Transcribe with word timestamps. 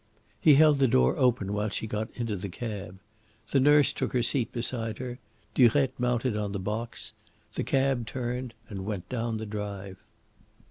He 0.39 0.55
held 0.55 0.79
the 0.79 0.87
door 0.87 1.15
open 1.17 1.53
while 1.53 1.69
she 1.69 1.85
got 1.85 2.09
into 2.15 2.35
the 2.35 2.49
cab. 2.49 2.97
The 3.51 3.59
nurse 3.59 3.93
took 3.93 4.13
her 4.13 4.23
seat 4.23 4.51
beside 4.51 4.97
her; 4.97 5.19
Durette 5.53 5.93
mounted 5.99 6.35
on 6.35 6.53
the 6.53 6.59
box. 6.59 7.13
The 7.53 7.63
cab 7.63 8.07
turned 8.07 8.55
and 8.67 8.83
went 8.83 9.07
down 9.09 9.37
the 9.37 9.45
drive. 9.45 9.97